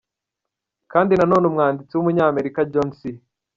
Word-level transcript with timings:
Kandi 0.91 1.11
nanone 1.19 1.43
umwanditsi 1.47 1.93
w’Umunyamerika 1.95 2.59
John 2.71 2.89
C. 2.97 2.99